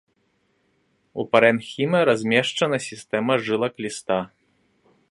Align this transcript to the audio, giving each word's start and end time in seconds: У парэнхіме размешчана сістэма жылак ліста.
У 1.23 1.25
парэнхіме 1.33 1.99
размешчана 2.09 2.77
сістэма 2.89 3.33
жылак 3.51 3.73
ліста. 3.89 4.19